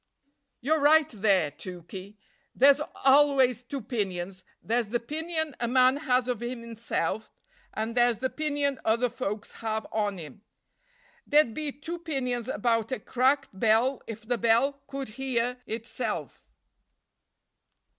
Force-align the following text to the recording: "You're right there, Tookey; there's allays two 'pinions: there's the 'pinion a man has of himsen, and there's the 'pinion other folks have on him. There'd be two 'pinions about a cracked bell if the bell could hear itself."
"You're 0.61 0.79
right 0.79 1.07
there, 1.11 1.51
Tookey; 1.51 2.17
there's 2.55 2.81
allays 3.05 3.61
two 3.61 3.81
'pinions: 3.81 4.41
there's 4.63 4.89
the 4.89 4.99
'pinion 4.99 5.55
a 5.59 5.67
man 5.67 5.97
has 5.97 6.27
of 6.27 6.39
himsen, 6.39 7.29
and 7.75 7.95
there's 7.95 8.17
the 8.17 8.31
'pinion 8.31 8.79
other 8.83 9.09
folks 9.09 9.51
have 9.61 9.85
on 9.91 10.17
him. 10.17 10.41
There'd 11.27 11.53
be 11.53 11.71
two 11.71 11.99
'pinions 11.99 12.49
about 12.49 12.91
a 12.91 12.97
cracked 12.99 13.49
bell 13.53 14.01
if 14.07 14.27
the 14.27 14.39
bell 14.39 14.81
could 14.87 15.09
hear 15.09 15.57
itself." 15.67 16.47